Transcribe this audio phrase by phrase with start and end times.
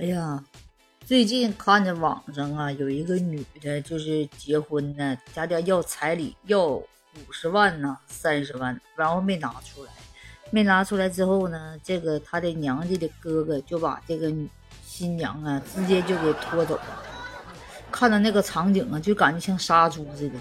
[0.00, 0.44] 哎呀，
[1.04, 6.86] 最近看着网上啊，有一个女的，就是结婚呢，家家要彩礼，要五
[7.32, 9.90] 十万呢，三十万，然后没拿出来，
[10.52, 14.32] 没拿出来之后呢，这个他的娘家的哥哥就把这个
[14.86, 17.02] 新娘啊，直接就给拖走了。
[17.90, 20.36] 看到那个场景啊，就感觉像杀猪似的。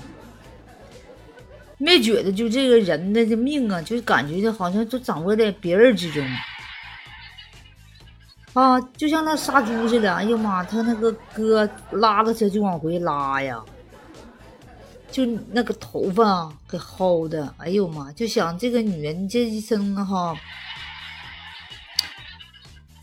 [1.79, 6.23] 没觉得就这个人的这命啊，就感觉就好像都掌握在别人之中。
[8.57, 10.11] 啊，就像那杀猪似的！
[10.11, 13.63] 哎呀妈，他那个哥拉着他就往回拉呀，
[15.11, 18.11] 就那个头发给薅的，哎呦妈！
[18.13, 20.35] 就想这个女人这一生哈，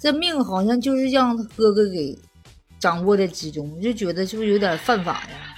[0.00, 2.18] 这命好像就是让他哥哥给
[2.80, 5.53] 掌握在之中，就觉得是不是有点犯法呀？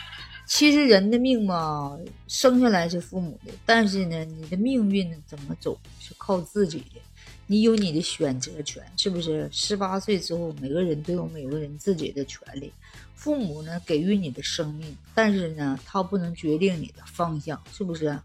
[0.46, 7.00] 其实人的命嘛，生下来是父母的，但是呢，你的命运怎么走是靠自己的。
[7.48, 9.48] 你有你的选择权，是不是？
[9.52, 12.72] 十八岁之后，每个人都有每个人自己的权利。
[13.14, 18.18] 父母呢，给予你的生命，但是呢，他不能决定你的方向，是不是？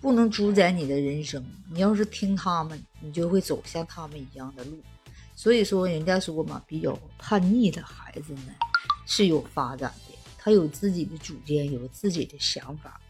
[0.00, 1.44] 不能主宰你的人生。
[1.70, 4.78] 你要是听他们，你就会走向他们一样的路。
[5.36, 8.54] 所以说，人家说嘛，比较叛逆的孩子呢，
[9.06, 10.11] 是有发展的，
[10.42, 13.00] 他有自己的主见，有自己的想法。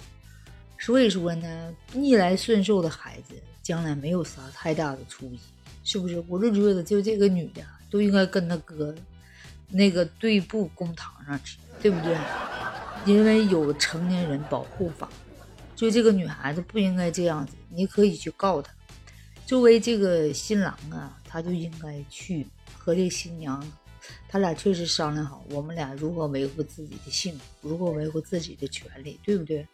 [0.79, 3.35] 所以说呢，逆来顺受的孩子。
[3.63, 5.39] 将来没有啥太大的出息，
[5.85, 6.21] 是不是？
[6.27, 8.93] 我就觉得，就这个女的都应该跟他哥
[9.69, 12.19] 那个对簿公堂上去，对不对？
[13.07, 15.09] 因为有成年人保护法，
[15.77, 17.55] 就这个女孩子不应该这样子。
[17.71, 18.75] 你可以去告他。
[19.47, 22.45] 作为这个新郎啊，他就应该去
[22.77, 23.65] 和这新娘，
[24.29, 29.67] 他俩确实商量好，我们俩如何维护自己的幸福，如何维护自己的权利，对不对？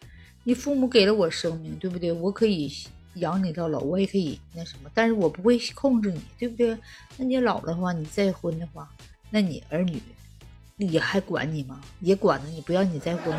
[0.45, 2.13] 你父母给了我生命，对不对？
[2.13, 2.73] 我可以。
[3.15, 6.79] 养你到老，我也可以那什么，但是我不会控制你，对不对？
[7.17, 8.89] 那你老的话，你再婚的话，
[9.31, 10.01] 那你儿女
[10.77, 11.81] 也还管你吗？
[11.99, 13.37] 也管着你，不让你再婚，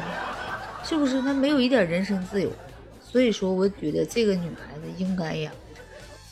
[0.83, 1.21] 是不是？
[1.21, 2.51] 那没有一点人身自由。
[3.01, 5.51] 所以说，我觉得这个女孩子应该呀，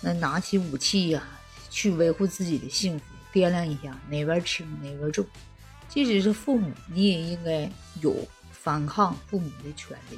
[0.01, 1.25] 那拿起武器呀，
[1.69, 3.05] 去维护自己的幸福，
[3.37, 5.25] 掂量一下哪边轻哪边重。
[5.87, 7.71] 即使是父母，你也应该
[8.01, 8.15] 有
[8.51, 10.17] 反抗父母的权利。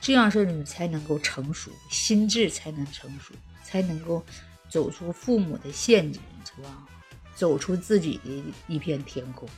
[0.00, 3.34] 这样式儿你才能够成熟，心智才能成熟，
[3.64, 4.24] 才能够
[4.68, 6.86] 走出父母的陷阱，是吧？
[7.34, 9.48] 走出自己的一片天空。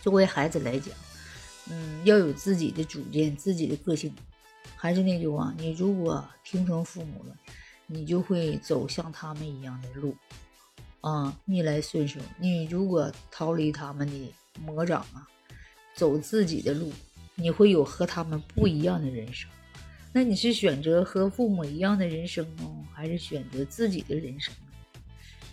[0.00, 0.94] 作为孩子来讲，
[1.70, 4.14] 嗯，要有自己的主见，自己的个性。
[4.76, 7.36] 还是那句话，你如果听从父母了，
[7.86, 10.14] 你就会走向他们一样的路，
[11.00, 12.20] 啊，逆来顺受。
[12.38, 15.26] 你如果逃离他们的魔掌啊，
[15.94, 16.92] 走自己的路。
[17.40, 19.48] 你会有和他们不一样的人生，
[20.12, 24.52] 那你是选择和父母一样的人生呢，还是选择自己的人生？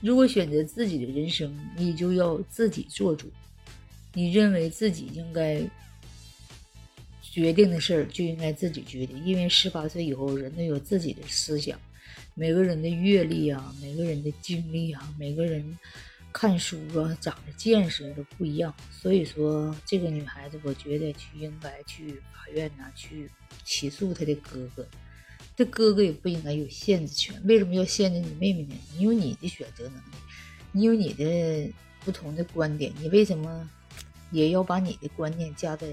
[0.01, 3.31] 如果选择自己的人生，你就要自己做主。
[4.13, 5.61] 你认为自己应该
[7.21, 11.79] 决定的事儿，就应该自己决定，因为十八岁以后，人都有自己的思想，
[12.33, 15.77] 每个人的阅历啊，每个人的经历啊，每个人。
[16.37, 23.31] 看书啊，长的见识都不一样，所以说这个女孩子，我觉得去应该去法院呢，去
[23.63, 24.85] 起诉她的哥哥。
[25.55, 28.75] 这哥哥也不应该有限制权，为什么要限制你妹妹呢？
[28.97, 30.17] 你有你的选择能力，
[30.73, 31.71] 你有你的
[32.01, 33.69] 不同的观点，你为什么
[34.29, 35.87] 也要把你的观念加在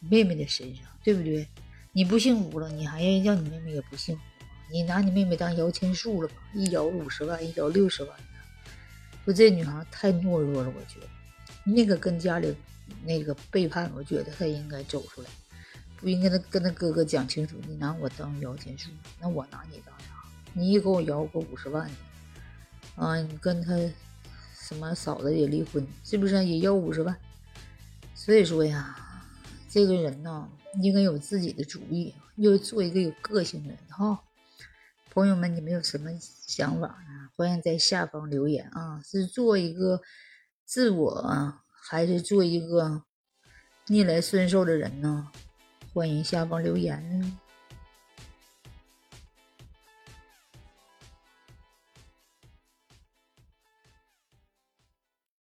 [0.00, 1.46] 妹妹的身上，对不对？
[1.92, 4.22] 你不幸福了，你还要让你妹妹也不幸福？
[4.70, 6.34] 你拿你妹妹当摇钱树了吧？
[6.52, 8.18] 一摇五十万，一摇六十万。
[9.24, 11.06] 说这女孩太懦弱了，我觉得
[11.64, 12.54] 那个跟家里
[13.04, 15.28] 那个背叛，我觉得她应该走出来，
[15.96, 17.56] 不应该跟跟她哥哥讲清楚。
[17.66, 18.90] 你拿我当摇钱树，
[19.20, 20.06] 那我拿你当啥？
[20.52, 23.76] 你一给我摇个五十万的啊，你跟他
[24.58, 27.16] 什么嫂子也离婚，是不是也要五十万？
[28.14, 28.96] 所以说呀，
[29.68, 30.48] 这个人呢，
[30.80, 34.20] 应该有自己的主意，要做一个有个性的人哈。
[35.16, 37.30] 朋友们，你们有什么想法呢？
[37.36, 39.00] 欢迎在下方留言啊！
[39.02, 40.02] 是做一个
[40.66, 41.54] 自我，
[41.88, 43.02] 还是做一个
[43.86, 45.32] 逆来顺受的人呢？
[45.94, 47.38] 欢迎下方留言。